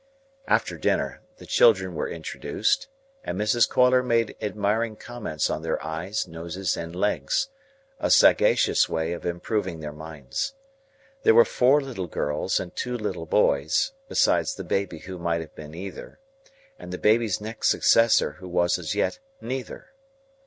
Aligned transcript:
After 0.47 0.79
dinner 0.79 1.21
the 1.37 1.45
children 1.45 1.93
were 1.93 2.09
introduced, 2.09 2.87
and 3.23 3.39
Mrs. 3.39 3.69
Coiler 3.69 4.01
made 4.03 4.35
admiring 4.41 4.95
comments 4.95 5.47
on 5.47 5.61
their 5.61 5.79
eyes, 5.85 6.27
noses, 6.27 6.75
and 6.75 6.95
legs,—a 6.95 8.09
sagacious 8.09 8.89
way 8.89 9.13
of 9.13 9.27
improving 9.27 9.79
their 9.79 9.91
minds. 9.93 10.55
There 11.21 11.35
were 11.35 11.45
four 11.45 11.81
little 11.81 12.07
girls, 12.07 12.59
and 12.59 12.75
two 12.75 12.97
little 12.97 13.27
boys, 13.27 13.91
besides 14.09 14.55
the 14.55 14.63
baby 14.63 14.97
who 14.97 15.19
might 15.19 15.41
have 15.41 15.53
been 15.53 15.75
either, 15.75 16.17
and 16.79 16.91
the 16.91 16.97
baby's 16.97 17.39
next 17.39 17.69
successor 17.69 18.31
who 18.39 18.49
was 18.49 18.79
as 18.79 18.95
yet 18.95 19.19
neither. 19.39 19.91